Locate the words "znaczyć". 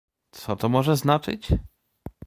0.97-1.47